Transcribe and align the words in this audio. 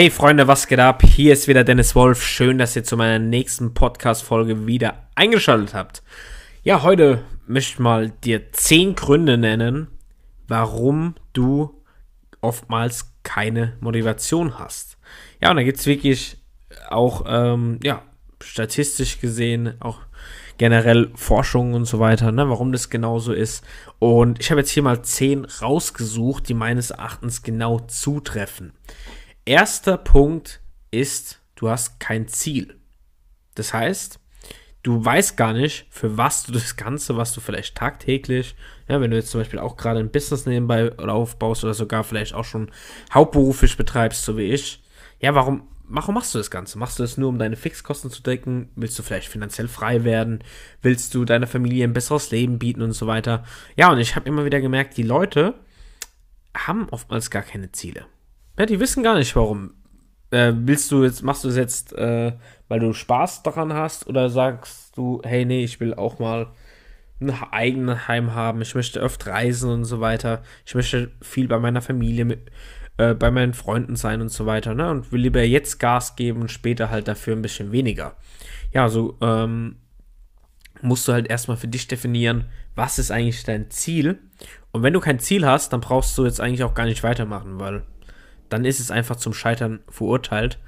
Hey 0.00 0.08
Freunde, 0.08 0.48
was 0.48 0.66
geht 0.66 0.78
ab? 0.78 1.02
Hier 1.02 1.34
ist 1.34 1.46
wieder 1.46 1.62
Dennis 1.62 1.94
Wolf. 1.94 2.24
Schön, 2.24 2.56
dass 2.56 2.74
ihr 2.74 2.84
zu 2.84 2.96
meiner 2.96 3.18
nächsten 3.18 3.74
Podcast-Folge 3.74 4.66
wieder 4.66 4.94
eingeschaltet 5.14 5.74
habt. 5.74 6.02
Ja, 6.62 6.82
heute 6.82 7.22
möchte 7.46 7.74
ich 7.74 7.78
mal 7.80 8.08
dir 8.08 8.50
10 8.50 8.94
Gründe 8.94 9.36
nennen, 9.36 9.88
warum 10.48 11.16
du 11.34 11.82
oftmals 12.40 13.12
keine 13.24 13.76
Motivation 13.80 14.58
hast. 14.58 14.96
Ja, 15.42 15.50
und 15.50 15.58
da 15.58 15.64
gibt 15.64 15.78
es 15.78 15.84
wirklich 15.84 16.38
auch, 16.88 17.26
ähm, 17.28 17.78
ja, 17.82 18.02
statistisch 18.42 19.20
gesehen, 19.20 19.74
auch 19.80 19.98
generell 20.56 21.10
Forschung 21.14 21.74
und 21.74 21.84
so 21.84 22.00
weiter, 22.00 22.32
ne, 22.32 22.48
warum 22.48 22.72
das 22.72 22.88
genauso 22.88 23.34
ist. 23.34 23.62
Und 23.98 24.40
ich 24.40 24.50
habe 24.50 24.62
jetzt 24.62 24.70
hier 24.70 24.82
mal 24.82 25.02
10 25.02 25.44
rausgesucht, 25.44 26.48
die 26.48 26.54
meines 26.54 26.90
Erachtens 26.90 27.42
genau 27.42 27.80
zutreffen. 27.80 28.72
Erster 29.50 29.96
Punkt 29.96 30.60
ist, 30.92 31.40
du 31.56 31.68
hast 31.68 31.98
kein 31.98 32.28
Ziel. 32.28 32.78
Das 33.56 33.74
heißt, 33.74 34.20
du 34.84 35.04
weißt 35.04 35.36
gar 35.36 35.54
nicht, 35.54 35.88
für 35.90 36.16
was 36.16 36.44
du 36.44 36.52
das 36.52 36.76
Ganze, 36.76 37.16
was 37.16 37.32
du 37.32 37.40
vielleicht 37.40 37.76
tagtäglich, 37.76 38.54
ja, 38.86 39.00
wenn 39.00 39.10
du 39.10 39.16
jetzt 39.16 39.32
zum 39.32 39.40
Beispiel 39.40 39.58
auch 39.58 39.76
gerade 39.76 39.98
ein 39.98 40.12
Business 40.12 40.46
nebenbei 40.46 40.96
aufbaust 40.96 41.64
oder 41.64 41.74
sogar 41.74 42.04
vielleicht 42.04 42.32
auch 42.32 42.44
schon 42.44 42.70
hauptberuflich 43.12 43.76
betreibst, 43.76 44.24
so 44.24 44.36
wie 44.36 44.52
ich, 44.52 44.84
ja, 45.18 45.34
warum, 45.34 45.66
warum 45.82 46.14
machst 46.14 46.32
du 46.32 46.38
das 46.38 46.52
Ganze? 46.52 46.78
Machst 46.78 47.00
du 47.00 47.02
das 47.02 47.16
nur, 47.16 47.28
um 47.28 47.40
deine 47.40 47.56
Fixkosten 47.56 48.12
zu 48.12 48.22
decken? 48.22 48.68
Willst 48.76 48.96
du 49.00 49.02
vielleicht 49.02 49.26
finanziell 49.26 49.66
frei 49.66 50.04
werden? 50.04 50.44
Willst 50.80 51.12
du 51.12 51.24
deiner 51.24 51.48
Familie 51.48 51.82
ein 51.82 51.92
besseres 51.92 52.30
Leben 52.30 52.60
bieten 52.60 52.82
und 52.82 52.92
so 52.92 53.08
weiter? 53.08 53.42
Ja, 53.74 53.90
und 53.90 53.98
ich 53.98 54.14
habe 54.14 54.28
immer 54.28 54.44
wieder 54.44 54.60
gemerkt, 54.60 54.96
die 54.96 55.02
Leute 55.02 55.54
haben 56.56 56.88
oftmals 56.90 57.32
gar 57.32 57.42
keine 57.42 57.72
Ziele. 57.72 58.06
Ja, 58.58 58.66
die 58.66 58.80
wissen 58.80 59.02
gar 59.02 59.16
nicht, 59.16 59.34
warum. 59.36 59.74
Äh, 60.30 60.52
willst 60.54 60.90
du 60.92 61.02
jetzt, 61.02 61.22
machst 61.22 61.44
du 61.44 61.48
es 61.48 61.56
jetzt, 61.56 61.92
äh, 61.94 62.32
weil 62.68 62.80
du 62.80 62.92
Spaß 62.92 63.42
daran 63.42 63.72
hast, 63.72 64.06
oder 64.06 64.30
sagst 64.30 64.96
du, 64.96 65.20
hey, 65.24 65.44
nee, 65.44 65.64
ich 65.64 65.80
will 65.80 65.94
auch 65.94 66.18
mal 66.18 66.52
ein 67.20 67.30
eigenes 67.50 68.08
Heim 68.08 68.34
haben, 68.34 68.62
ich 68.62 68.74
möchte 68.74 69.00
öfter 69.00 69.32
reisen 69.32 69.70
und 69.70 69.84
so 69.84 70.00
weiter, 70.00 70.42
ich 70.64 70.74
möchte 70.74 71.10
viel 71.20 71.48
bei 71.48 71.58
meiner 71.58 71.82
Familie, 71.82 72.24
mit, 72.24 72.50
äh, 72.96 73.14
bei 73.14 73.30
meinen 73.30 73.54
Freunden 73.54 73.96
sein 73.96 74.20
und 74.20 74.30
so 74.30 74.46
weiter, 74.46 74.74
ne? 74.74 74.90
Und 74.90 75.12
will 75.12 75.20
lieber 75.20 75.42
jetzt 75.42 75.78
Gas 75.78 76.16
geben 76.16 76.42
und 76.42 76.50
später 76.50 76.90
halt 76.90 77.08
dafür 77.08 77.34
ein 77.34 77.42
bisschen 77.42 77.72
weniger. 77.72 78.16
Ja, 78.72 78.88
so 78.88 79.18
ähm, 79.20 79.76
musst 80.82 81.08
du 81.08 81.12
halt 81.12 81.28
erstmal 81.28 81.56
für 81.56 81.68
dich 81.68 81.88
definieren, 81.88 82.46
was 82.74 82.98
ist 82.98 83.10
eigentlich 83.10 83.44
dein 83.44 83.70
Ziel. 83.70 84.18
Und 84.70 84.82
wenn 84.82 84.92
du 84.92 85.00
kein 85.00 85.18
Ziel 85.18 85.46
hast, 85.46 85.72
dann 85.72 85.80
brauchst 85.80 86.16
du 86.16 86.24
jetzt 86.24 86.40
eigentlich 86.40 86.62
auch 86.62 86.74
gar 86.74 86.86
nicht 86.86 87.02
weitermachen, 87.02 87.58
weil 87.58 87.82
dann 88.50 88.64
ist 88.64 88.80
es 88.80 88.90
einfach 88.90 89.16
zum 89.16 89.32
Scheitern 89.32 89.80
verurteilt. 89.88 90.58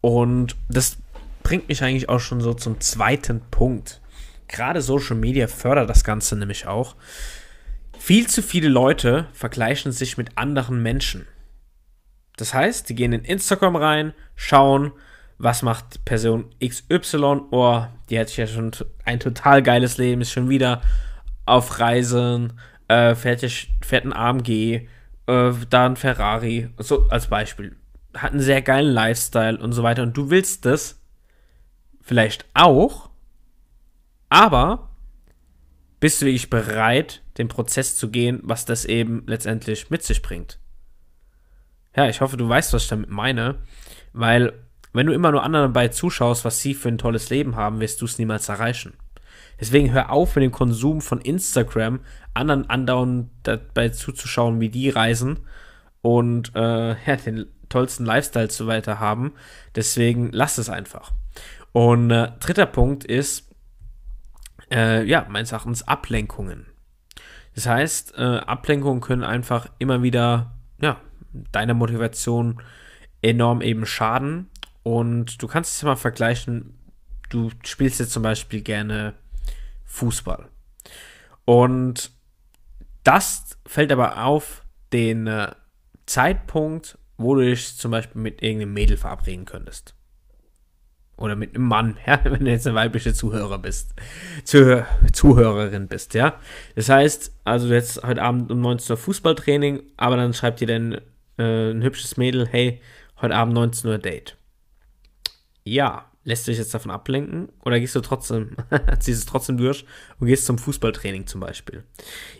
Und 0.00 0.56
das 0.68 0.96
bringt 1.42 1.68
mich 1.68 1.82
eigentlich 1.82 2.08
auch 2.08 2.20
schon 2.20 2.40
so 2.40 2.54
zum 2.54 2.80
zweiten 2.80 3.42
Punkt. 3.50 4.00
Gerade 4.48 4.80
Social 4.80 5.16
Media 5.16 5.46
fördert 5.46 5.90
das 5.90 6.04
Ganze 6.04 6.36
nämlich 6.36 6.66
auch. 6.66 6.96
Viel 7.98 8.26
zu 8.26 8.42
viele 8.42 8.68
Leute 8.68 9.26
vergleichen 9.32 9.92
sich 9.92 10.16
mit 10.16 10.36
anderen 10.36 10.82
Menschen. 10.82 11.26
Das 12.36 12.52
heißt, 12.52 12.88
die 12.88 12.94
gehen 12.94 13.12
in 13.12 13.24
Instagram 13.24 13.76
rein, 13.76 14.12
schauen, 14.34 14.92
was 15.38 15.62
macht 15.62 16.04
Person 16.04 16.46
XY, 16.64 17.42
oh, 17.50 17.84
die 18.10 18.18
hat 18.18 18.36
ja 18.36 18.46
schon 18.46 18.72
ein 19.04 19.20
total 19.20 19.62
geiles 19.62 19.98
Leben, 19.98 20.20
ist 20.20 20.32
schon 20.32 20.48
wieder 20.48 20.82
auf 21.46 21.80
Reisen, 21.80 22.54
äh, 22.88 23.14
fährt, 23.14 23.40
fährt 23.82 24.04
ein 24.04 24.12
AMG, 24.12 24.88
äh, 25.26 25.52
da 25.70 25.94
Ferrari, 25.94 26.70
so 26.78 27.08
als 27.08 27.28
Beispiel, 27.28 27.76
hat 28.14 28.32
einen 28.32 28.40
sehr 28.40 28.62
geilen 28.62 28.92
Lifestyle 28.92 29.58
und 29.58 29.72
so 29.72 29.82
weiter 29.82 30.02
und 30.02 30.16
du 30.16 30.30
willst 30.30 30.64
das 30.64 31.02
vielleicht 32.00 32.46
auch, 32.54 33.10
aber 34.28 34.90
bist 36.00 36.20
du 36.20 36.26
wirklich 36.26 36.50
bereit, 36.50 37.22
den 37.38 37.48
Prozess 37.48 37.96
zu 37.96 38.10
gehen, 38.10 38.40
was 38.42 38.64
das 38.64 38.84
eben 38.84 39.24
letztendlich 39.26 39.90
mit 39.90 40.02
sich 40.02 40.22
bringt? 40.22 40.58
Ja, 41.96 42.08
ich 42.08 42.20
hoffe, 42.20 42.36
du 42.36 42.48
weißt, 42.48 42.72
was 42.72 42.84
ich 42.84 42.88
damit 42.88 43.10
meine, 43.10 43.62
weil 44.12 44.52
wenn 44.92 45.06
du 45.06 45.12
immer 45.12 45.32
nur 45.32 45.42
anderen 45.42 45.72
dabei 45.72 45.88
zuschaust, 45.88 46.44
was 46.44 46.60
sie 46.60 46.74
für 46.74 46.88
ein 46.88 46.98
tolles 46.98 47.30
Leben 47.30 47.56
haben, 47.56 47.80
wirst 47.80 48.00
du 48.00 48.04
es 48.04 48.18
niemals 48.18 48.48
erreichen. 48.48 48.94
Deswegen 49.64 49.92
hör 49.92 50.10
auf 50.10 50.36
mit 50.36 50.42
dem 50.42 50.52
Konsum 50.52 51.00
von 51.00 51.22
Instagram, 51.22 52.00
anderen 52.34 52.68
andauernd 52.68 53.30
dabei 53.44 53.88
zuzuschauen, 53.88 54.60
wie 54.60 54.68
die 54.68 54.90
reisen 54.90 55.40
und 56.02 56.54
äh, 56.54 56.90
ja, 56.90 57.16
den 57.16 57.46
tollsten 57.70 58.04
Lifestyle 58.04 58.48
zu 58.48 58.66
weiter 58.66 59.00
haben. 59.00 59.32
Deswegen 59.74 60.28
lass 60.32 60.58
es 60.58 60.68
einfach. 60.68 61.12
Und 61.72 62.10
äh, 62.10 62.32
dritter 62.40 62.66
Punkt 62.66 63.04
ist, 63.04 63.54
äh, 64.70 65.02
ja, 65.04 65.24
meines 65.30 65.52
Erachtens 65.52 65.88
Ablenkungen. 65.88 66.66
Das 67.54 67.64
heißt, 67.64 68.18
äh, 68.18 68.22
Ablenkungen 68.22 69.00
können 69.00 69.24
einfach 69.24 69.68
immer 69.78 70.02
wieder, 70.02 70.52
ja, 70.78 71.00
deiner 71.52 71.72
Motivation 71.72 72.60
enorm 73.22 73.62
eben 73.62 73.86
schaden. 73.86 74.50
Und 74.82 75.42
du 75.42 75.46
kannst 75.46 75.74
es 75.74 75.82
mal 75.84 75.96
vergleichen, 75.96 76.74
du 77.30 77.50
spielst 77.64 77.98
jetzt 77.98 78.12
zum 78.12 78.22
Beispiel 78.22 78.60
gerne 78.60 79.14
Fußball. 79.84 80.48
Und 81.44 82.10
das 83.02 83.58
fällt 83.66 83.92
aber 83.92 84.24
auf 84.24 84.64
den 84.92 85.26
äh, 85.26 85.52
Zeitpunkt, 86.06 86.98
wo 87.16 87.34
du 87.34 87.42
dich 87.42 87.76
zum 87.76 87.90
Beispiel 87.90 88.20
mit 88.20 88.42
irgendeinem 88.42 88.72
Mädel 88.72 88.96
verabreden 88.96 89.44
könntest. 89.44 89.94
Oder 91.16 91.36
mit 91.36 91.54
einem 91.54 91.66
Mann, 91.68 91.96
ja, 92.06 92.20
wenn 92.24 92.44
du 92.44 92.50
jetzt 92.50 92.66
eine 92.66 92.76
weibliche 92.76 93.14
Zuhörer 93.14 93.58
bist, 93.58 93.94
Zuh 94.44 94.84
Zuhörerin 95.12 95.86
bist, 95.86 96.14
ja. 96.14 96.40
Das 96.74 96.88
heißt, 96.88 97.32
also 97.44 97.72
jetzt 97.72 98.02
heute 98.02 98.22
Abend 98.22 98.50
um 98.50 98.60
19 98.60 98.94
Uhr 98.94 98.96
Fußballtraining, 98.96 99.82
aber 99.96 100.16
dann 100.16 100.34
schreibt 100.34 100.60
dir 100.60 100.66
dann 100.66 101.00
äh, 101.38 101.70
ein 101.70 101.82
hübsches 101.82 102.16
Mädel, 102.16 102.46
hey, 102.46 102.80
heute 103.20 103.34
Abend 103.36 103.54
19 103.54 103.90
Uhr 103.90 103.98
Date. 103.98 104.36
Ja, 105.62 106.10
lässt 106.24 106.46
du 106.46 106.50
dich 106.50 106.58
jetzt 106.58 106.72
davon 106.72 106.90
ablenken 106.90 107.48
oder 107.64 107.78
gehst 107.78 107.94
du 107.94 108.00
trotzdem, 108.00 108.56
ziehst 108.98 109.20
es 109.20 109.26
trotzdem 109.26 109.58
durch 109.58 109.84
und 110.18 110.26
gehst 110.26 110.46
zum 110.46 110.58
Fußballtraining 110.58 111.26
zum 111.26 111.40
Beispiel. 111.40 111.84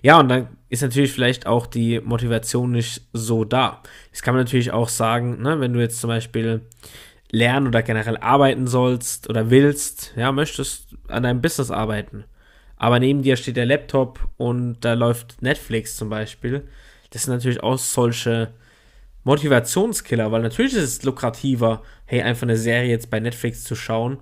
Ja, 0.02 0.18
und 0.18 0.28
dann 0.28 0.48
ist 0.70 0.82
natürlich 0.82 1.12
vielleicht 1.12 1.46
auch 1.46 1.66
die 1.66 2.00
Motivation 2.00 2.72
nicht 2.72 3.02
so 3.12 3.44
da. 3.44 3.82
Das 4.10 4.22
kann 4.22 4.34
man 4.34 4.44
natürlich 4.44 4.72
auch 4.72 4.88
sagen, 4.88 5.42
ne, 5.42 5.60
wenn 5.60 5.72
du 5.72 5.80
jetzt 5.80 6.00
zum 6.00 6.08
Beispiel 6.08 6.62
lernen 7.30 7.66
oder 7.66 7.82
generell 7.82 8.16
arbeiten 8.16 8.66
sollst 8.66 9.28
oder 9.28 9.50
willst, 9.50 10.14
ja, 10.16 10.32
möchtest 10.32 10.96
an 11.08 11.24
deinem 11.24 11.42
Business 11.42 11.70
arbeiten. 11.70 12.24
Aber 12.76 12.98
neben 12.98 13.22
dir 13.22 13.36
steht 13.36 13.56
der 13.56 13.66
Laptop 13.66 14.28
und 14.36 14.80
da 14.80 14.94
läuft 14.94 15.42
Netflix 15.42 15.96
zum 15.96 16.08
Beispiel. 16.08 16.66
Das 17.10 17.24
sind 17.24 17.34
natürlich 17.34 17.62
auch 17.62 17.78
solche 17.78 18.52
Motivationskiller, 19.24 20.30
weil 20.30 20.42
natürlich 20.42 20.74
ist 20.74 20.82
es 20.82 21.02
lukrativer, 21.02 21.82
hey, 22.04 22.22
einfach 22.22 22.42
eine 22.42 22.56
Serie 22.56 22.90
jetzt 22.90 23.10
bei 23.10 23.20
Netflix 23.20 23.64
zu 23.64 23.74
schauen 23.74 24.18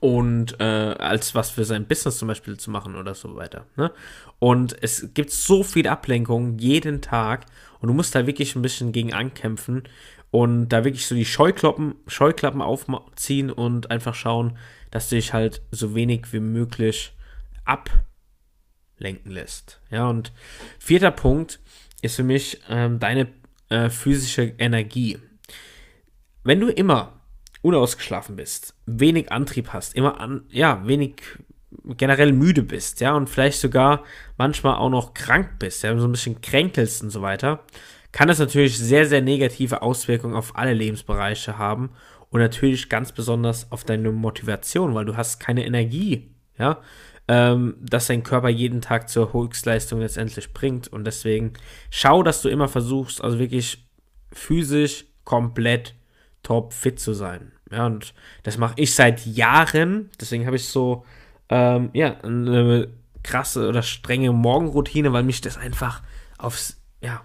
und 0.00 0.58
äh, 0.60 0.64
als 0.64 1.34
was 1.34 1.50
für 1.50 1.64
sein 1.64 1.86
Business 1.86 2.18
zum 2.18 2.28
Beispiel 2.28 2.56
zu 2.56 2.70
machen 2.70 2.96
oder 2.96 3.14
so 3.14 3.36
weiter. 3.36 3.66
Ne? 3.76 3.92
Und 4.38 4.82
es 4.82 5.12
gibt 5.12 5.30
so 5.30 5.62
viel 5.62 5.86
Ablenkung 5.86 6.58
jeden 6.58 7.02
Tag 7.02 7.44
und 7.80 7.88
du 7.88 7.94
musst 7.94 8.14
da 8.14 8.26
wirklich 8.26 8.56
ein 8.56 8.62
bisschen 8.62 8.92
gegen 8.92 9.12
ankämpfen 9.12 9.84
und 10.30 10.68
da 10.68 10.84
wirklich 10.84 11.06
so 11.06 11.14
die 11.14 11.26
Scheuklappen, 11.26 11.96
Scheuklappen 12.06 12.62
aufziehen 12.62 13.50
und 13.50 13.90
einfach 13.90 14.14
schauen, 14.14 14.56
dass 14.90 15.10
du 15.10 15.16
dich 15.16 15.34
halt 15.34 15.62
so 15.70 15.94
wenig 15.94 16.32
wie 16.32 16.40
möglich 16.40 17.14
ablenken 17.64 19.30
lässt. 19.30 19.80
Ja, 19.90 20.08
und 20.08 20.32
vierter 20.78 21.10
Punkt 21.10 21.60
ist 22.00 22.16
für 22.16 22.22
mich 22.22 22.62
ähm, 22.70 22.98
deine 23.00 23.28
äh, 23.70 23.88
physische 23.88 24.54
Energie. 24.58 25.18
Wenn 26.44 26.60
du 26.60 26.68
immer 26.68 27.20
unausgeschlafen 27.62 28.36
bist, 28.36 28.74
wenig 28.86 29.32
Antrieb 29.32 29.72
hast, 29.72 29.94
immer 29.94 30.20
an, 30.20 30.42
ja, 30.50 30.86
wenig 30.86 31.22
generell 31.96 32.32
müde 32.32 32.62
bist, 32.62 33.00
ja, 33.00 33.14
und 33.14 33.28
vielleicht 33.28 33.60
sogar 33.60 34.04
manchmal 34.36 34.76
auch 34.76 34.90
noch 34.90 35.14
krank 35.14 35.58
bist, 35.58 35.82
ja, 35.82 35.96
so 35.98 36.06
ein 36.06 36.12
bisschen 36.12 36.40
kränkelst 36.40 37.02
und 37.02 37.10
so 37.10 37.22
weiter, 37.22 37.64
kann 38.12 38.28
das 38.28 38.38
natürlich 38.38 38.78
sehr, 38.78 39.06
sehr 39.06 39.22
negative 39.22 39.82
Auswirkungen 39.82 40.34
auf 40.34 40.56
alle 40.56 40.74
Lebensbereiche 40.74 41.58
haben 41.58 41.90
und 42.30 42.40
natürlich 42.40 42.88
ganz 42.88 43.12
besonders 43.12 43.70
auf 43.70 43.84
deine 43.84 44.10
Motivation, 44.10 44.94
weil 44.94 45.04
du 45.04 45.16
hast 45.16 45.38
keine 45.38 45.64
Energie, 45.64 46.34
ja, 46.58 46.78
ähm, 47.30 47.76
dass 47.80 48.08
dein 48.08 48.24
Körper 48.24 48.48
jeden 48.48 48.80
Tag 48.80 49.08
zur 49.08 49.32
Höchstleistung 49.32 50.00
letztendlich 50.00 50.52
bringt. 50.52 50.88
Und 50.88 51.04
deswegen 51.04 51.52
schau, 51.88 52.24
dass 52.24 52.42
du 52.42 52.48
immer 52.48 52.66
versuchst, 52.66 53.22
also 53.22 53.38
wirklich 53.38 53.86
physisch 54.32 55.04
komplett 55.22 55.94
top 56.42 56.72
fit 56.72 56.98
zu 56.98 57.14
sein. 57.14 57.52
Ja, 57.70 57.86
und 57.86 58.14
das 58.42 58.58
mache 58.58 58.74
ich 58.78 58.96
seit 58.96 59.24
Jahren. 59.26 60.10
Deswegen 60.20 60.44
habe 60.44 60.56
ich 60.56 60.66
so, 60.66 61.04
ähm, 61.50 61.90
ja, 61.92 62.18
eine 62.22 62.88
krasse 63.22 63.68
oder 63.68 63.82
strenge 63.82 64.32
Morgenroutine, 64.32 65.12
weil 65.12 65.22
mich 65.22 65.40
das 65.40 65.56
einfach 65.56 66.02
aufs, 66.36 66.82
ja, 67.00 67.22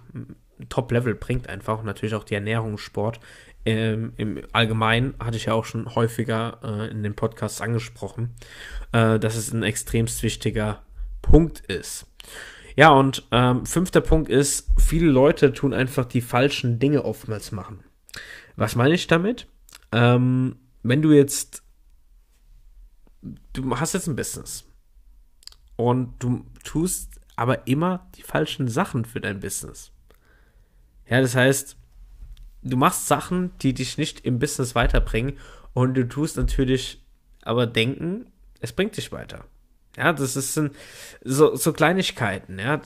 Top-Level 0.68 1.16
bringt 1.16 1.48
einfach. 1.48 1.80
Und 1.80 1.86
natürlich 1.86 2.14
auch 2.14 2.22
die 2.22 2.36
Ernährung, 2.36 2.78
Sport. 2.78 3.18
Ähm, 3.66 4.12
Im 4.16 4.42
Allgemeinen 4.52 5.14
hatte 5.18 5.36
ich 5.36 5.46
ja 5.46 5.54
auch 5.54 5.64
schon 5.64 5.94
häufiger 5.96 6.60
äh, 6.62 6.90
in 6.90 7.02
den 7.02 7.16
Podcasts 7.16 7.60
angesprochen, 7.60 8.34
äh, 8.92 9.18
dass 9.18 9.34
es 9.34 9.52
ein 9.52 9.64
extremst 9.64 10.22
wichtiger 10.22 10.82
Punkt 11.20 11.60
ist. 11.60 12.06
Ja, 12.76 12.90
und 12.90 13.26
ähm, 13.32 13.66
fünfter 13.66 14.00
Punkt 14.00 14.30
ist, 14.30 14.70
viele 14.78 15.10
Leute 15.10 15.52
tun 15.52 15.74
einfach 15.74 16.04
die 16.04 16.20
falschen 16.20 16.78
Dinge 16.78 17.04
oftmals 17.04 17.50
machen. 17.50 17.80
Was 18.54 18.76
meine 18.76 18.94
ich 18.94 19.08
damit? 19.08 19.48
Ähm, 19.90 20.56
wenn 20.84 21.02
du 21.02 21.10
jetzt, 21.10 21.64
du 23.52 23.78
hast 23.80 23.94
jetzt 23.94 24.06
ein 24.06 24.14
Business 24.14 24.64
und 25.74 26.14
du 26.20 26.44
tust 26.62 27.20
aber 27.34 27.66
immer 27.66 28.06
die 28.14 28.22
falschen 28.22 28.68
Sachen 28.68 29.04
für 29.04 29.20
dein 29.20 29.40
Business. 29.40 29.90
Ja, 31.08 31.20
das 31.20 31.34
heißt, 31.34 31.76
du 32.70 32.76
machst 32.76 33.06
Sachen, 33.06 33.52
die 33.62 33.74
dich 33.74 33.98
nicht 33.98 34.24
im 34.24 34.38
Business 34.38 34.74
weiterbringen 34.74 35.38
und 35.72 35.94
du 35.94 36.08
tust 36.08 36.36
natürlich 36.36 37.02
aber 37.42 37.66
denken, 37.66 38.26
es 38.60 38.72
bringt 38.72 38.96
dich 38.96 39.12
weiter. 39.12 39.44
Ja, 39.96 40.12
das 40.12 40.36
ist 40.36 40.56
ein, 40.58 40.70
so, 41.24 41.56
so 41.56 41.72
Kleinigkeiten. 41.72 42.58
Ja, 42.58 42.80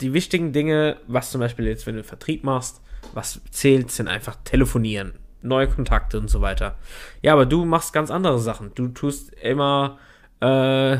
die 0.00 0.12
wichtigen 0.12 0.52
Dinge, 0.52 0.98
was 1.08 1.30
zum 1.30 1.40
Beispiel 1.40 1.66
jetzt, 1.66 1.86
wenn 1.86 1.96
du 1.96 2.04
Vertrieb 2.04 2.44
machst, 2.44 2.80
was 3.14 3.40
zählt, 3.50 3.90
sind 3.90 4.08
einfach 4.08 4.36
telefonieren, 4.44 5.14
neue 5.42 5.68
Kontakte 5.68 6.18
und 6.18 6.28
so 6.28 6.40
weiter. 6.40 6.76
Ja, 7.20 7.32
aber 7.32 7.46
du 7.46 7.64
machst 7.64 7.92
ganz 7.92 8.10
andere 8.10 8.38
Sachen. 8.38 8.72
Du 8.74 8.88
tust 8.88 9.32
immer, 9.34 9.98
äh, 10.40 10.98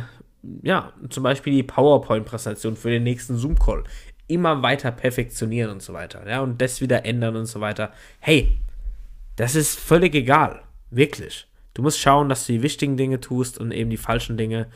ja, 0.63 0.93
zum 1.11 1.23
Beispiel 1.23 1.53
die 1.53 1.63
PowerPoint-Präsentation 1.63 2.75
für 2.75 2.91
den 2.91 3.05
nächsten 3.05 3.37
Zoom-Call 3.37 3.85
immer 4.33 4.63
weiter 4.63 4.91
perfektionieren 4.91 5.71
und 5.71 5.83
so 5.83 5.93
weiter. 5.93 6.29
Ja, 6.29 6.41
und 6.41 6.61
das 6.61 6.81
wieder 6.81 7.05
ändern 7.05 7.37
und 7.37 7.47
so 7.47 7.61
weiter. 7.61 7.93
Hey, 8.21 8.61
das 9.37 9.55
ist 9.55 9.79
völlig 9.79 10.15
egal. 10.15 10.63
Wirklich. 10.91 11.47
Du 11.75 11.83
musst 11.83 11.99
schauen, 11.99 12.29
dass 12.29 12.47
du 12.47 12.53
die 12.53 12.63
wichtigen 12.63 12.97
Dinge 12.97 13.21
tust 13.21 13.59
und 13.59 13.73
eben 13.73 13.91
die 13.91 13.97
falschen 13.97 14.37
Dinge 14.37 14.69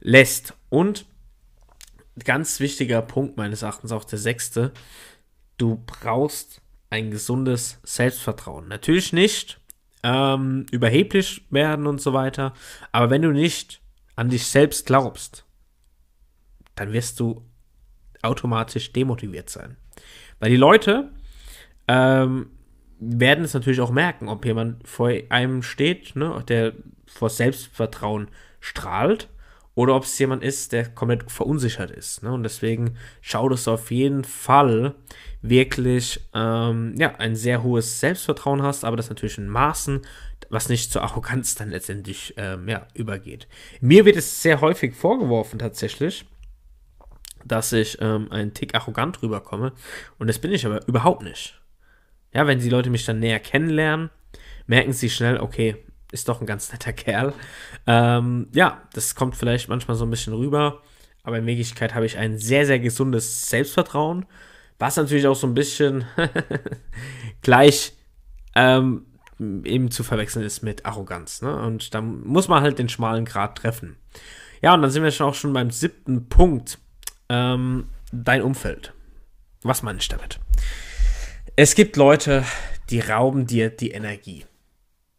lässt. 0.00 0.54
Und 0.68 1.06
ganz 2.24 2.60
wichtiger 2.60 3.02
Punkt 3.02 3.36
meines 3.36 3.62
Erachtens 3.62 3.92
auch 3.92 4.04
der 4.04 4.18
sechste, 4.18 4.72
du 5.56 5.82
brauchst 5.86 6.60
ein 6.90 7.10
gesundes 7.10 7.78
Selbstvertrauen. 7.84 8.68
Natürlich 8.68 9.12
nicht 9.12 9.60
ähm, 10.02 10.66
überheblich 10.70 11.46
werden 11.50 11.86
und 11.86 12.00
so 12.00 12.12
weiter, 12.12 12.52
aber 12.90 13.10
wenn 13.10 13.22
du 13.22 13.30
nicht 13.30 13.80
an 14.16 14.28
dich 14.28 14.46
selbst 14.46 14.86
glaubst, 14.86 15.44
dann 16.74 16.92
wirst 16.92 17.20
du 17.20 17.44
automatisch 18.22 18.92
demotiviert 18.92 19.50
sein. 19.50 19.76
Weil 20.40 20.50
die 20.50 20.56
Leute 20.56 21.10
ähm, 21.88 22.50
werden 22.98 23.44
es 23.44 23.54
natürlich 23.54 23.80
auch 23.80 23.90
merken, 23.90 24.28
ob 24.28 24.44
jemand 24.44 24.86
vor 24.86 25.10
einem 25.28 25.62
steht, 25.62 26.16
ne, 26.16 26.42
der 26.48 26.72
vor 27.06 27.30
Selbstvertrauen 27.30 28.28
strahlt, 28.60 29.28
oder 29.74 29.94
ob 29.94 30.04
es 30.04 30.18
jemand 30.18 30.42
ist, 30.42 30.72
der 30.72 30.88
komplett 30.88 31.30
verunsichert 31.30 31.90
ist. 31.90 32.22
Ne? 32.22 32.32
Und 32.32 32.42
deswegen 32.42 32.96
schau, 33.20 33.48
dass 33.48 33.64
du 33.64 33.72
auf 33.72 33.90
jeden 33.90 34.24
Fall 34.24 34.94
wirklich 35.40 36.20
ähm, 36.34 36.94
ja, 36.98 37.14
ein 37.16 37.36
sehr 37.36 37.62
hohes 37.62 38.00
Selbstvertrauen 38.00 38.62
hast, 38.62 38.84
aber 38.84 38.96
das 38.96 39.08
natürlich 39.08 39.38
in 39.38 39.48
Maßen, 39.48 40.02
was 40.50 40.68
nicht 40.68 40.92
zur 40.92 41.02
Arroganz 41.02 41.54
dann 41.54 41.70
letztendlich 41.70 42.34
ähm, 42.36 42.68
ja, 42.68 42.86
übergeht. 42.94 43.48
Mir 43.80 44.04
wird 44.04 44.16
es 44.16 44.42
sehr 44.42 44.60
häufig 44.60 44.94
vorgeworfen 44.94 45.58
tatsächlich, 45.58 46.26
dass 47.44 47.72
ich 47.72 47.98
ähm, 48.00 48.30
einen 48.30 48.54
Tick 48.54 48.74
arrogant 48.74 49.22
rüberkomme. 49.22 49.72
Und 50.18 50.26
das 50.26 50.38
bin 50.38 50.52
ich 50.52 50.66
aber 50.66 50.86
überhaupt 50.86 51.22
nicht. 51.22 51.60
Ja, 52.32 52.46
wenn 52.46 52.60
die 52.60 52.70
Leute 52.70 52.90
mich 52.90 53.04
dann 53.04 53.18
näher 53.18 53.40
kennenlernen, 53.40 54.10
merken 54.66 54.92
sie 54.92 55.10
schnell, 55.10 55.38
okay, 55.38 55.76
ist 56.12 56.28
doch 56.28 56.40
ein 56.40 56.46
ganz 56.46 56.72
netter 56.72 56.92
Kerl. 56.92 57.32
Ähm, 57.86 58.48
ja, 58.52 58.82
das 58.92 59.14
kommt 59.14 59.36
vielleicht 59.36 59.68
manchmal 59.68 59.96
so 59.96 60.04
ein 60.04 60.10
bisschen 60.10 60.34
rüber, 60.34 60.82
aber 61.24 61.38
in 61.38 61.46
Wirklichkeit 61.46 61.94
habe 61.94 62.06
ich 62.06 62.18
ein 62.18 62.38
sehr, 62.38 62.66
sehr 62.66 62.78
gesundes 62.78 63.48
Selbstvertrauen, 63.48 64.26
was 64.78 64.96
natürlich 64.96 65.26
auch 65.26 65.36
so 65.36 65.46
ein 65.46 65.54
bisschen 65.54 66.04
gleich 67.42 67.94
ähm, 68.54 69.06
eben 69.38 69.90
zu 69.90 70.04
verwechseln 70.04 70.44
ist 70.44 70.62
mit 70.62 70.84
Arroganz. 70.86 71.42
Ne? 71.42 71.54
Und 71.54 71.94
da 71.94 72.00
muss 72.00 72.48
man 72.48 72.62
halt 72.62 72.78
den 72.78 72.88
schmalen 72.88 73.24
Grad 73.24 73.56
treffen. 73.56 73.96
Ja, 74.60 74.74
und 74.74 74.82
dann 74.82 74.90
sind 74.90 75.02
wir 75.02 75.10
schon 75.10 75.28
auch 75.28 75.34
schon 75.34 75.52
beim 75.52 75.70
siebten 75.70 76.28
Punkt. 76.28 76.78
Ähm, 77.28 77.88
dein 78.12 78.42
Umfeld. 78.42 78.92
Was 79.62 79.82
meine 79.82 79.98
ich 79.98 80.08
damit? 80.08 80.38
Es 81.54 81.74
gibt 81.74 81.96
Leute, 81.96 82.44
die 82.90 83.00
rauben 83.00 83.46
dir 83.46 83.70
die 83.70 83.90
Energie. 83.90 84.44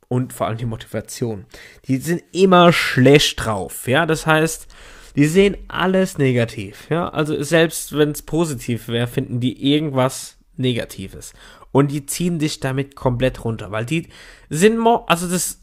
Und 0.08 0.34
vor 0.34 0.48
allem 0.48 0.58
die 0.58 0.66
Motivation. 0.66 1.46
Die 1.88 1.98
sind 1.98 2.24
immer 2.32 2.72
schlecht 2.72 3.44
drauf. 3.46 3.88
Ja, 3.88 4.06
das 4.06 4.28
heißt, 4.28 4.68
die 5.16 5.26
sehen 5.26 5.58
alles 5.70 6.18
negativ. 6.18 6.88
Ja, 6.90 7.10
also 7.10 7.42
selbst 7.42 7.98
wenn 7.98 8.12
es 8.12 8.22
positiv 8.22 8.88
wäre, 8.90 9.08
finden 9.08 9.40
die 9.40 9.74
irgendwas 9.74 10.38
Negatives. 10.56 11.34
Und 11.72 11.92
die 11.92 12.06
ziehen 12.06 12.38
dich 12.38 12.60
damit 12.60 12.96
komplett 12.96 13.44
runter. 13.44 13.72
Weil 13.72 13.86
die 13.86 14.10
sind, 14.50 14.80
also 15.08 15.28
das, 15.28 15.62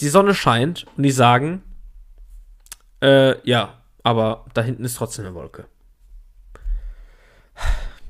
die 0.00 0.08
Sonne 0.08 0.34
scheint 0.34 0.86
und 0.96 1.02
die 1.02 1.10
sagen, 1.10 1.62
äh, 3.02 3.46
ja, 3.46 3.82
aber 4.02 4.46
da 4.54 4.62
hinten 4.62 4.84
ist 4.84 4.96
trotzdem 4.96 5.26
eine 5.26 5.34
Wolke 5.34 5.66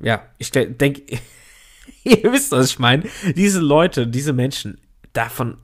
ja, 0.03 0.27
ich 0.37 0.51
denke, 0.51 1.01
ihr 2.03 2.31
wisst, 2.31 2.51
was 2.51 2.71
ich 2.71 2.79
meine. 2.79 3.03
Diese 3.35 3.59
Leute, 3.59 4.07
diese 4.07 4.33
Menschen, 4.33 4.79
davon, 5.13 5.57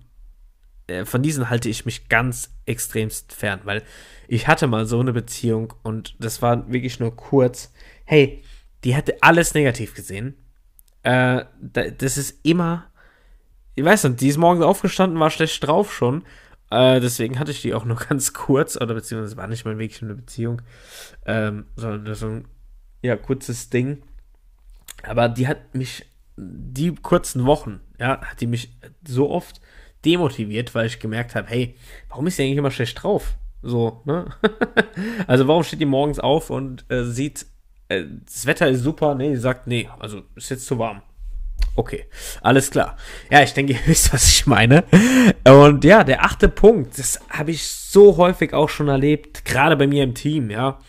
äh, 0.88 1.06
von 1.06 1.22
diesen 1.22 1.50
halte 1.50 1.70
ich 1.70 1.86
mich 1.86 2.08
ganz 2.08 2.52
extremst 2.66 3.34
fern, 3.34 3.62
weil 3.64 3.84
ich 4.28 4.48
hatte 4.48 4.68
mal 4.68 4.86
so 4.86 5.00
eine 5.00 5.14
Beziehung 5.14 5.74
und 5.84 6.16
das 6.20 6.42
war 6.42 6.72
wirklich 6.72 7.00
nur 7.00 7.16
kurz. 7.16 7.74
Hey, 8.06 8.44
die 8.84 8.96
hatte 8.96 9.22
alles 9.22 9.54
negativ 9.54 9.94
gesehen. 9.96 10.36
Äh, 11.04 11.46
das 11.62 12.18
ist 12.18 12.46
immer, 12.46 12.86
ich 13.76 13.84
weiß 13.84 14.04
nicht, 14.06 14.22
die 14.22 14.28
ist 14.28 14.38
morgens 14.38 14.64
aufgestanden, 14.64 15.20
war 15.20 15.32
schlecht 15.32 15.66
drauf 15.66 15.94
schon. 15.94 16.24
Äh, 16.70 17.00
deswegen 17.00 17.40
hatte 17.40 17.52
ich 17.52 17.62
die 17.62 17.74
auch 17.74 17.86
nur 17.86 17.98
ganz 18.10 18.34
kurz, 18.34 18.78
oder 18.78 18.94
beziehungsweise 18.94 19.38
war 19.38 19.48
nicht 19.48 19.66
mal 19.66 19.78
wirklich 19.78 20.02
eine 20.04 20.16
Beziehung, 20.16 20.62
ähm, 21.26 21.66
sondern 21.76 22.16
so 22.16 22.28
ein 22.28 22.48
ja, 23.02 23.16
kurzes 23.16 23.70
Ding. 23.70 24.04
Aber 25.04 25.30
die 25.30 25.48
hat 25.48 25.76
mich, 25.76 26.06
die 26.38 26.94
kurzen 26.96 27.46
Wochen, 27.46 27.82
ja, 28.00 28.22
hat 28.22 28.42
die 28.42 28.48
mich 28.48 28.78
so 29.08 29.30
oft 29.30 29.62
demotiviert, 30.06 30.76
weil 30.76 30.86
ich 30.86 31.00
gemerkt 31.00 31.36
habe, 31.36 31.48
hey, 31.50 31.76
warum 32.08 32.28
ist 32.28 32.38
die 32.38 32.44
eigentlich 32.44 32.58
immer 32.58 32.72
schlecht 32.72 33.02
drauf? 33.02 33.36
So, 33.62 34.02
ne? 34.06 34.26
also 35.28 35.48
warum 35.48 35.64
steht 35.64 35.82
die 35.82 35.86
morgens 35.86 36.20
auf 36.20 36.50
und 36.50 36.86
äh, 36.90 37.04
sieht, 37.04 37.46
äh, 37.90 38.06
das 38.26 38.46
Wetter 38.46 38.70
ist 38.70 38.82
super, 38.82 39.16
nee, 39.16 39.30
die 39.30 39.38
sagt, 39.38 39.68
nee, 39.68 39.90
also 40.00 40.24
ist 40.36 40.50
jetzt 40.50 40.66
zu 40.66 40.80
warm. 40.80 41.02
Okay, 41.76 42.06
alles 42.42 42.72
klar. 42.72 42.98
Ja, 43.30 43.44
ich 43.44 43.54
denke, 43.54 43.74
ihr 43.74 43.80
wisst, 43.86 44.14
was 44.14 44.28
ich 44.28 44.48
meine. 44.48 44.84
Und 45.46 45.84
ja, 45.84 46.04
der 46.04 46.24
achte 46.24 46.50
Punkt, 46.50 46.98
das 46.98 47.20
habe 47.30 47.52
ich 47.52 47.68
so 47.68 48.18
häufig 48.18 48.54
auch 48.54 48.70
schon 48.70 48.88
erlebt, 48.88 49.46
gerade 49.46 49.76
bei 49.76 49.88
mir 49.88 50.04
im 50.04 50.16
Team, 50.16 50.50
ja, 50.50 50.80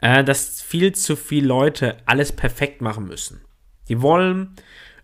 äh, 0.00 0.22
dass 0.22 0.60
viel 0.60 0.94
zu 0.94 1.16
viele 1.16 1.46
Leute 1.46 1.96
alles 2.06 2.32
perfekt 2.32 2.82
machen 2.82 3.06
müssen. 3.06 3.40
Die 3.88 4.02
wollen 4.02 4.54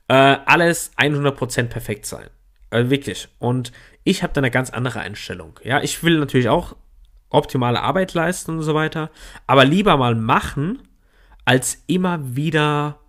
äh, 0.08 0.14
alles 0.14 0.92
100% 0.98 1.64
perfekt 1.64 2.06
sein. 2.06 2.28
Also 2.70 2.90
wirklich. 2.90 3.28
Und 3.38 3.72
ich 4.02 4.22
habe 4.22 4.32
da 4.32 4.40
eine 4.40 4.50
ganz 4.50 4.70
andere 4.70 5.00
Einstellung. 5.00 5.58
Ja, 5.62 5.82
ich 5.82 6.02
will 6.02 6.18
natürlich 6.18 6.48
auch 6.48 6.76
optimale 7.30 7.82
Arbeit 7.82 8.14
leisten 8.14 8.52
und 8.52 8.62
so 8.62 8.74
weiter, 8.74 9.10
aber 9.46 9.64
lieber 9.64 9.96
mal 9.96 10.14
machen, 10.14 10.82
als 11.44 11.82
immer 11.86 12.36
wieder 12.36 13.00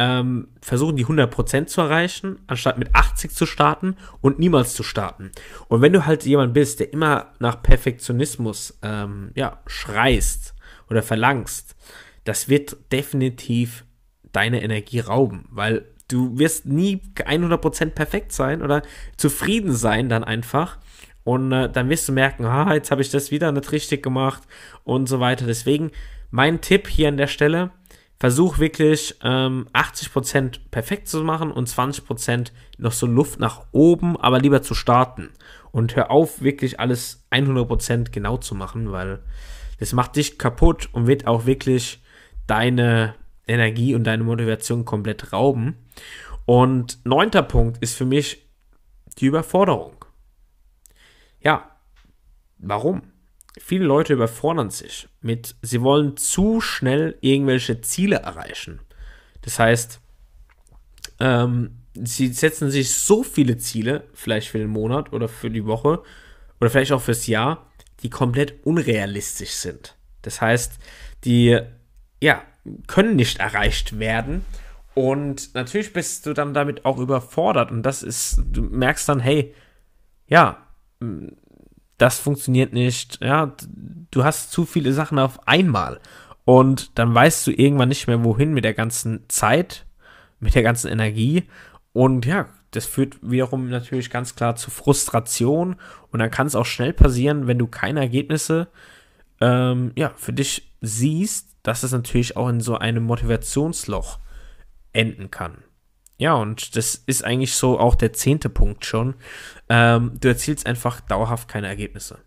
ähm, 0.00 0.48
versuchen, 0.60 0.96
die 0.96 1.06
100% 1.06 1.66
zu 1.66 1.82
erreichen, 1.82 2.38
anstatt 2.46 2.78
mit 2.78 2.94
80 2.94 3.32
zu 3.32 3.46
starten 3.46 3.96
und 4.20 4.38
niemals 4.38 4.74
zu 4.74 4.82
starten. 4.82 5.30
Und 5.68 5.82
wenn 5.82 5.92
du 5.92 6.06
halt 6.06 6.24
jemand 6.24 6.54
bist, 6.54 6.80
der 6.80 6.92
immer 6.92 7.32
nach 7.38 7.62
Perfektionismus 7.62 8.78
ähm, 8.82 9.30
ja, 9.34 9.60
schreist 9.66 10.54
oder 10.88 11.02
verlangst, 11.02 11.76
das 12.24 12.48
wird 12.48 12.76
definitiv 12.92 13.84
deine 14.32 14.62
Energie 14.62 15.00
rauben, 15.00 15.46
weil 15.50 15.86
du 16.08 16.38
wirst 16.38 16.66
nie 16.66 17.00
100% 17.16 17.90
perfekt 17.90 18.32
sein 18.32 18.62
oder 18.62 18.82
zufrieden 19.16 19.72
sein 19.72 20.08
dann 20.08 20.24
einfach. 20.24 20.78
Und 21.22 21.52
äh, 21.52 21.70
dann 21.70 21.88
wirst 21.88 22.08
du 22.08 22.12
merken, 22.12 22.44
ah, 22.46 22.74
jetzt 22.74 22.90
habe 22.90 23.02
ich 23.02 23.10
das 23.10 23.30
wieder 23.30 23.52
nicht 23.52 23.72
richtig 23.72 24.02
gemacht 24.02 24.42
und 24.84 25.08
so 25.08 25.20
weiter. 25.20 25.46
Deswegen 25.46 25.90
mein 26.30 26.60
Tipp 26.60 26.88
hier 26.88 27.08
an 27.08 27.16
der 27.16 27.26
Stelle, 27.26 27.70
versuch 28.20 28.58
wirklich 28.58 29.16
ähm, 29.24 29.66
80% 29.72 30.60
perfekt 30.70 31.08
zu 31.08 31.24
machen 31.24 31.50
und 31.50 31.68
20% 31.68 32.52
noch 32.76 32.92
so 32.92 33.06
Luft 33.06 33.40
nach 33.40 33.62
oben, 33.72 34.18
aber 34.18 34.38
lieber 34.38 34.62
zu 34.62 34.74
starten. 34.74 35.30
Und 35.72 35.96
hör 35.96 36.10
auf, 36.10 36.42
wirklich 36.42 36.78
alles 36.78 37.24
100% 37.30 38.10
genau 38.10 38.36
zu 38.36 38.54
machen, 38.54 38.92
weil 38.92 39.20
das 39.78 39.94
macht 39.94 40.16
dich 40.16 40.38
kaputt 40.38 40.90
und 40.92 41.06
wird 41.06 41.26
auch 41.26 41.46
wirklich 41.46 42.02
deine 42.46 43.14
Energie 43.50 43.94
und 43.94 44.04
deine 44.04 44.24
Motivation 44.24 44.84
komplett 44.84 45.32
rauben. 45.32 45.76
Und 46.46 47.04
neunter 47.04 47.42
Punkt 47.42 47.78
ist 47.82 47.96
für 47.96 48.06
mich 48.06 48.46
die 49.18 49.26
Überforderung. 49.26 50.04
Ja, 51.40 51.76
warum? 52.58 53.02
Viele 53.58 53.84
Leute 53.84 54.12
überfordern 54.12 54.70
sich 54.70 55.08
mit, 55.20 55.56
sie 55.62 55.82
wollen 55.82 56.16
zu 56.16 56.60
schnell 56.60 57.18
irgendwelche 57.20 57.80
Ziele 57.80 58.16
erreichen. 58.16 58.80
Das 59.42 59.58
heißt, 59.58 60.00
ähm, 61.18 61.78
sie 61.94 62.28
setzen 62.28 62.70
sich 62.70 62.94
so 62.94 63.22
viele 63.22 63.58
Ziele, 63.58 64.04
vielleicht 64.14 64.48
für 64.48 64.58
den 64.58 64.68
Monat 64.68 65.12
oder 65.12 65.28
für 65.28 65.50
die 65.50 65.66
Woche 65.66 66.02
oder 66.60 66.70
vielleicht 66.70 66.92
auch 66.92 67.02
fürs 67.02 67.26
Jahr, 67.26 67.70
die 68.02 68.10
komplett 68.10 68.64
unrealistisch 68.64 69.52
sind. 69.52 69.96
Das 70.22 70.40
heißt, 70.40 70.78
die 71.24 71.60
ja, 72.20 72.42
können 72.86 73.16
nicht 73.16 73.38
erreicht 73.38 73.98
werden. 73.98 74.44
Und 74.94 75.54
natürlich 75.54 75.92
bist 75.92 76.26
du 76.26 76.34
dann 76.34 76.54
damit 76.54 76.84
auch 76.84 76.98
überfordert. 76.98 77.70
Und 77.70 77.82
das 77.82 78.02
ist, 78.02 78.42
du 78.50 78.62
merkst 78.62 79.08
dann, 79.08 79.20
hey, 79.20 79.54
ja, 80.26 80.58
das 81.98 82.18
funktioniert 82.18 82.72
nicht. 82.72 83.22
Ja, 83.22 83.54
du 84.10 84.24
hast 84.24 84.52
zu 84.52 84.66
viele 84.66 84.92
Sachen 84.92 85.18
auf 85.18 85.46
einmal. 85.46 86.00
Und 86.44 86.98
dann 86.98 87.14
weißt 87.14 87.46
du 87.46 87.52
irgendwann 87.52 87.88
nicht 87.88 88.06
mehr, 88.06 88.24
wohin 88.24 88.52
mit 88.52 88.64
der 88.64 88.74
ganzen 88.74 89.24
Zeit, 89.28 89.86
mit 90.40 90.54
der 90.54 90.62
ganzen 90.62 90.90
Energie. 90.90 91.44
Und 91.92 92.26
ja, 92.26 92.48
das 92.70 92.86
führt 92.86 93.18
wiederum 93.22 93.68
natürlich 93.68 94.10
ganz 94.10 94.34
klar 94.34 94.56
zu 94.56 94.70
Frustration. 94.70 95.76
Und 96.10 96.18
dann 96.18 96.30
kann 96.30 96.46
es 96.46 96.54
auch 96.54 96.66
schnell 96.66 96.92
passieren, 96.92 97.46
wenn 97.46 97.58
du 97.58 97.66
keine 97.66 98.00
Ergebnisse 98.00 98.68
ähm, 99.40 99.92
ja, 99.96 100.12
für 100.16 100.32
dich 100.32 100.70
siehst, 100.80 101.49
dass 101.62 101.82
es 101.82 101.92
natürlich 101.92 102.36
auch 102.36 102.48
in 102.48 102.60
so 102.60 102.76
einem 102.76 103.04
Motivationsloch 103.04 104.18
enden 104.92 105.30
kann. 105.30 105.62
Ja, 106.18 106.34
und 106.34 106.76
das 106.76 106.96
ist 107.06 107.24
eigentlich 107.24 107.54
so 107.54 107.78
auch 107.78 107.94
der 107.94 108.12
zehnte 108.12 108.50
Punkt 108.50 108.84
schon. 108.84 109.14
Ähm, 109.70 110.18
du 110.20 110.28
erzielst 110.28 110.66
einfach 110.66 111.00
dauerhaft 111.00 111.48
keine 111.48 111.68
Ergebnisse. 111.68 112.18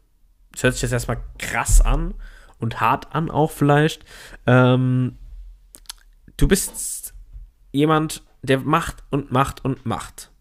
Das 0.51 0.63
hört 0.63 0.73
sich 0.73 0.81
jetzt 0.83 0.93
erstmal 0.93 1.21
krass 1.37 1.79
an 1.79 2.15
und 2.59 2.79
hart 2.81 3.13
an 3.13 3.29
auch 3.29 3.51
vielleicht. 3.51 4.03
Ähm, 4.47 5.17
du 6.37 6.47
bist 6.47 7.13
jemand, 7.71 8.23
der 8.41 8.59
macht 8.59 9.03
und 9.11 9.31
macht 9.31 9.63
und 9.63 9.85
macht. 9.85 10.31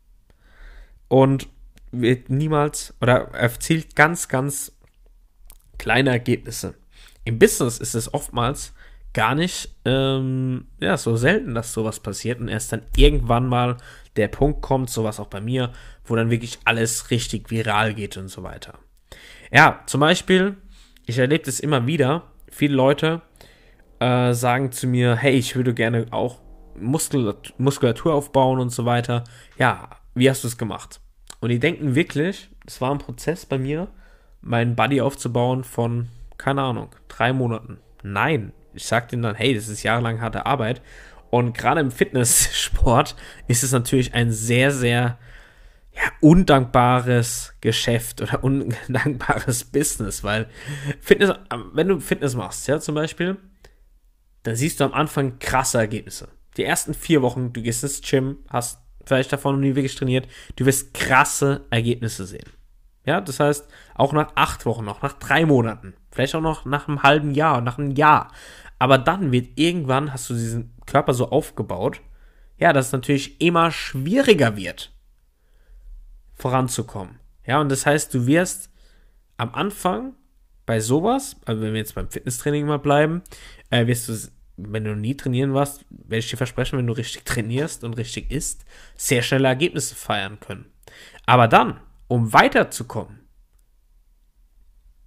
Und 1.09 1.49
wird 1.91 2.31
niemals 2.31 2.95
oder 3.03 3.33
erzielt 3.33 3.95
ganz, 3.95 4.29
ganz 4.29 4.73
kleine 5.77 6.11
Ergebnisse. 6.11 6.75
Im 7.25 7.39
Business 7.39 7.79
ist 7.79 7.95
es 7.95 8.13
oftmals 8.15 8.73
gar 9.15 9.35
nicht 9.35 9.75
ähm, 9.85 10.67
ja, 10.81 10.97
so 10.97 11.17
selten, 11.17 11.55
dass 11.55 11.73
sowas 11.73 12.01
passiert 12.01 12.41
und 12.41 12.49
erst 12.49 12.73
dann 12.73 12.83
irgendwann 12.97 13.47
mal 13.47 13.77
der 14.17 14.29
Punkt 14.29 14.63
kommt, 14.63 14.91
sowas 14.91 15.21
auch 15.21 15.29
bei 15.29 15.41
mir, 15.41 15.73
wo 16.05 16.17
dann 16.17 16.31
wirklich 16.31 16.59
alles 16.65 17.11
richtig 17.11 17.51
viral 17.51 17.95
geht 17.95 18.17
und 18.17 18.29
so 18.29 18.43
weiter. 18.43 18.79
Ja, 19.51 19.81
zum 19.87 20.01
Beispiel, 20.01 20.57
ich 21.07 21.19
erlebe 21.19 21.45
das 21.45 21.61
immer 21.61 21.87
wieder, 21.87 22.25
viele 22.51 22.75
Leute 22.75 23.23
äh, 24.01 24.33
sagen 24.33 24.73
zu 24.73 24.87
mir, 24.87 25.17
hey, 25.17 25.35
ich 25.35 25.57
würde 25.57 25.75
gerne 25.75 26.07
auch 26.11 26.41
Muskulatur, 26.75 27.55
Muskulatur 27.59 28.15
aufbauen 28.15 28.59
und 28.59 28.71
so 28.71 28.85
weiter. 28.85 29.25
Ja, 29.59 29.91
wie 30.15 30.29
hast 30.29 30.43
du 30.45 30.49
es 30.49 30.59
gemacht? 30.59 31.01
Und 31.41 31.51
die 31.51 31.59
denken 31.59 31.95
wirklich, 31.95 32.51
es 32.67 32.81
war 32.81 32.93
ein 32.93 32.99
Prozess 32.99 33.47
bei 33.47 33.59
mir, 33.59 33.89
meinen 34.41 34.75
Body 34.75 35.01
aufzubauen 35.01 35.65
von, 35.65 36.09
keine 36.39 36.63
Ahnung, 36.63 36.95
drei 37.09 37.33
Monaten. 37.33 37.79
Nein, 38.03 38.53
ich 38.75 38.85
sag 38.85 39.09
denen 39.09 39.23
dann, 39.23 39.35
hey, 39.35 39.55
das 39.55 39.69
ist 39.69 39.83
jahrelang 39.83 40.21
harte 40.21 40.47
Arbeit. 40.47 40.83
Und 41.31 41.57
gerade 41.57 41.81
im 41.81 41.91
Fitnesssport 41.91 43.17
ist 43.49 43.63
es 43.63 43.73
natürlich 43.73 44.15
ein 44.15 44.33
sehr, 44.33 44.71
sehr 44.71 45.19
ja, 45.95 46.03
undankbares 46.21 47.55
Geschäft 47.61 48.21
oder 48.21 48.45
undankbares 48.45 49.65
Business, 49.65 50.25
weil 50.25 50.49
Fitness, 51.01 51.33
wenn 51.73 51.89
du 51.89 52.01
Fitness 52.01 52.35
machst, 52.35 52.67
ja, 52.69 52.81
zum 52.81 52.95
Beispiel, 52.95 53.37
dann 54.43 54.57
siehst 54.57 54.81
du 54.81 54.85
am 54.85 54.93
Anfang 54.93 55.39
krasse 55.39 55.79
Ergebnisse. 55.79 56.29
Die 56.57 56.65
ersten 56.65 56.95
vier 56.95 57.23
Wochen, 57.23 57.53
du 57.53 57.63
gehst 57.63 57.83
ins 57.83 58.01
Gym, 58.03 58.39
hast 58.49 58.81
vielleicht 59.05 59.33
davon 59.33 59.55
noch 59.55 59.63
nie 59.63 59.75
wirklich 59.75 59.95
trainiert, 59.95 60.29
du 60.57 60.67
wirst 60.67 60.95
krasse 60.95 61.67
Ergebnisse 61.71 62.27
sehen. 62.27 62.49
Ja, 63.05 63.21
das 63.21 63.41
heißt, 63.41 63.69
auch 63.95 64.13
nach 64.13 64.33
acht 64.37 64.65
Wochen, 64.65 64.89
auch 64.89 65.03
nach 65.03 65.15
drei 65.15 65.45
Monaten, 65.45 65.95
vielleicht 66.11 66.35
auch 66.35 66.41
noch 66.41 66.65
nach 66.65 66.87
einem 66.87 67.03
halben 67.03 67.33
Jahr, 67.33 67.61
nach 67.61 67.79
einem 67.79 67.91
Jahr. 67.93 68.31
Aber 68.79 68.99
dann 68.99 69.33
wird 69.33 69.59
irgendwann, 69.59 70.13
hast 70.13 70.31
du 70.31 70.35
diesen 70.35 70.73
Körper 70.87 71.15
so 71.15 71.31
aufgebaut, 71.31 72.01
ja, 72.59 72.73
dass 72.73 72.87
es 72.87 72.93
natürlich 72.93 73.41
immer 73.41 73.71
schwieriger 73.73 74.57
wird, 74.57 74.93
voranzukommen. 76.35 77.19
Ja, 77.45 77.61
und 77.61 77.71
das 77.71 77.87
heißt, 77.87 78.15
du 78.15 78.27
wirst 78.27 78.71
am 79.37 79.53
Anfang 79.55 80.15
bei 80.65 80.79
sowas, 80.79 81.37
also 81.45 81.61
wenn 81.61 81.73
wir 81.73 81.81
jetzt 81.81 81.97
beim 81.97 82.09
Fitnesstraining 82.09 82.67
mal 82.67 82.79
bleiben, 82.79 83.23
äh, 83.71 83.87
wirst 83.89 84.09
du, 84.09 84.17
wenn 84.57 84.85
du 84.85 84.95
nie 84.95 85.17
trainieren 85.17 85.55
warst, 85.55 85.85
werde 85.91 86.19
ich 86.19 86.31
dir 86.31 86.37
versprechen, 86.37 86.79
wenn 86.79 86.87
du 86.87 86.93
richtig 86.93 87.25
trainierst 87.25 87.83
und 87.83 87.95
richtig 87.95 88.31
isst, 88.31 88.65
sehr 88.97 89.23
schnelle 89.23 89.49
Ergebnisse 89.49 89.97
feiern 89.97 90.39
können. 90.39 90.67
Aber 91.27 91.49
dann, 91.49 91.81
um 92.13 92.35
weiterzukommen, 92.35 93.21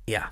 ja, 0.10 0.32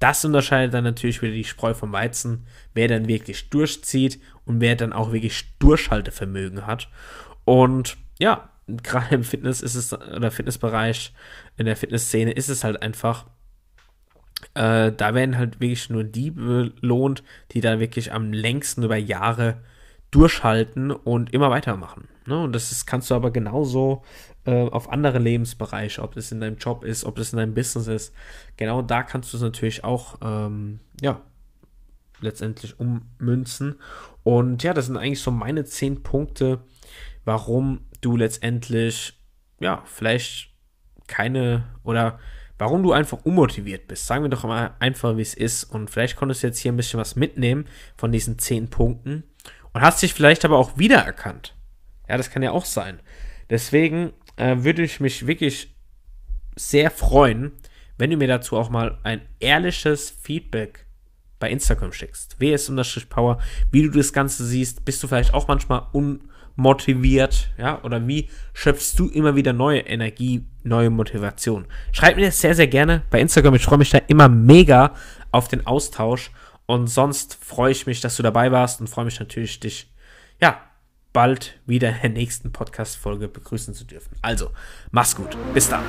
das 0.00 0.22
unterscheidet 0.22 0.74
dann 0.74 0.84
natürlich 0.84 1.22
wieder 1.22 1.32
die 1.32 1.44
Spreu 1.44 1.72
vom 1.72 1.92
Weizen, 1.92 2.46
wer 2.74 2.88
dann 2.88 3.08
wirklich 3.08 3.48
durchzieht 3.48 4.20
und 4.44 4.60
wer 4.60 4.76
dann 4.76 4.92
auch 4.92 5.12
wirklich 5.12 5.56
Durchhaltevermögen 5.60 6.66
hat. 6.66 6.90
Und 7.46 7.96
ja, 8.18 8.50
gerade 8.66 9.14
im 9.14 9.24
Fitness 9.24 9.62
ist 9.62 9.74
es, 9.74 9.94
oder 9.94 10.30
Fitnessbereich, 10.30 11.14
in 11.56 11.64
der 11.64 11.76
Fitnessszene 11.76 12.32
ist 12.32 12.50
es 12.50 12.64
halt 12.64 12.82
einfach, 12.82 13.24
äh, 14.52 14.92
da 14.92 15.14
werden 15.14 15.38
halt 15.38 15.58
wirklich 15.58 15.88
nur 15.88 16.04
die 16.04 16.32
belohnt, 16.32 17.22
die 17.52 17.62
da 17.62 17.80
wirklich 17.80 18.12
am 18.12 18.34
längsten 18.34 18.82
über 18.82 18.96
Jahre 18.98 19.64
durchhalten 20.10 20.90
und 20.90 21.32
immer 21.32 21.48
weitermachen. 21.48 22.08
Ne? 22.30 22.42
Und 22.42 22.54
das 22.54 22.72
ist, 22.72 22.86
kannst 22.86 23.10
du 23.10 23.14
aber 23.14 23.30
genauso 23.32 24.02
äh, 24.46 24.68
auf 24.68 24.90
andere 24.90 25.18
Lebensbereiche, 25.18 26.00
ob 26.00 26.16
es 26.16 26.32
in 26.32 26.40
deinem 26.40 26.56
Job 26.56 26.84
ist, 26.84 27.04
ob 27.04 27.18
es 27.18 27.32
in 27.32 27.38
deinem 27.38 27.54
Business 27.54 27.88
ist. 27.88 28.14
Genau 28.56 28.80
da 28.82 29.02
kannst 29.02 29.32
du 29.32 29.36
es 29.36 29.42
natürlich 29.42 29.84
auch, 29.84 30.18
ähm, 30.22 30.78
ja, 31.00 31.20
letztendlich 32.20 32.78
ummünzen. 32.78 33.76
Und 34.22 34.62
ja, 34.62 34.72
das 34.72 34.86
sind 34.86 34.96
eigentlich 34.96 35.20
so 35.20 35.30
meine 35.30 35.64
zehn 35.64 36.02
Punkte, 36.02 36.60
warum 37.24 37.86
du 38.00 38.16
letztendlich, 38.16 39.18
ja, 39.58 39.82
vielleicht 39.86 40.54
keine 41.08 41.64
oder 41.82 42.20
warum 42.58 42.82
du 42.82 42.92
einfach 42.92 43.24
unmotiviert 43.24 43.88
bist. 43.88 44.06
Sagen 44.06 44.22
wir 44.22 44.28
doch 44.28 44.44
mal 44.44 44.76
einfach, 44.78 45.16
wie 45.16 45.22
es 45.22 45.34
ist. 45.34 45.64
Und 45.64 45.90
vielleicht 45.90 46.14
konntest 46.14 46.42
du 46.42 46.46
jetzt 46.46 46.58
hier 46.58 46.70
ein 46.70 46.76
bisschen 46.76 47.00
was 47.00 47.16
mitnehmen 47.16 47.64
von 47.96 48.12
diesen 48.12 48.38
zehn 48.38 48.68
Punkten 48.68 49.24
und 49.72 49.80
hast 49.80 50.02
dich 50.02 50.14
vielleicht 50.14 50.44
aber 50.44 50.58
auch 50.58 50.78
wiedererkannt. 50.78 51.56
Ja, 52.10 52.16
das 52.16 52.30
kann 52.30 52.42
ja 52.42 52.50
auch 52.50 52.64
sein. 52.64 52.98
Deswegen 53.50 54.12
äh, 54.34 54.56
würde 54.58 54.82
ich 54.82 54.98
mich 54.98 55.28
wirklich 55.28 55.72
sehr 56.56 56.90
freuen, 56.90 57.52
wenn 57.98 58.10
du 58.10 58.16
mir 58.16 58.26
dazu 58.26 58.56
auch 58.56 58.68
mal 58.68 58.98
ein 59.04 59.20
ehrliches 59.38 60.10
Feedback 60.10 60.86
bei 61.38 61.48
Instagram 61.50 61.92
schickst. 61.92 62.36
ws-power, 62.40 63.38
wie 63.70 63.84
du 63.84 63.90
das 63.90 64.12
Ganze 64.12 64.44
siehst. 64.44 64.84
Bist 64.84 65.00
du 65.04 65.06
vielleicht 65.06 65.34
auch 65.34 65.46
manchmal 65.46 65.86
unmotiviert, 65.92 67.50
ja? 67.56 67.80
Oder 67.84 68.04
wie 68.08 68.28
schöpfst 68.54 68.94
du 68.98 69.08
immer 69.08 69.36
wieder 69.36 69.52
neue 69.52 69.82
Energie, 69.82 70.44
neue 70.64 70.90
Motivation? 70.90 71.66
Schreib 71.92 72.16
mir 72.16 72.26
das 72.26 72.40
sehr, 72.40 72.56
sehr 72.56 72.66
gerne 72.66 73.04
bei 73.10 73.20
Instagram. 73.20 73.54
Ich 73.54 73.64
freue 73.64 73.78
mich 73.78 73.90
da 73.90 73.98
immer 74.08 74.28
mega 74.28 74.94
auf 75.30 75.46
den 75.46 75.64
Austausch. 75.64 76.32
Und 76.66 76.88
sonst 76.88 77.38
freue 77.40 77.70
ich 77.70 77.86
mich, 77.86 78.00
dass 78.00 78.16
du 78.16 78.24
dabei 78.24 78.50
warst 78.50 78.80
und 78.80 78.88
freue 78.88 79.04
mich 79.04 79.20
natürlich, 79.20 79.60
dich, 79.60 79.92
ja, 80.40 80.60
bald 81.12 81.58
wieder 81.66 81.88
in 81.88 82.00
der 82.02 82.10
nächsten 82.10 82.52
Podcast-Folge 82.52 83.28
begrüßen 83.28 83.74
zu 83.74 83.84
dürfen. 83.84 84.16
Also, 84.22 84.50
mach's 84.90 85.14
gut. 85.16 85.36
Bis 85.52 85.68
dann. 85.68 85.84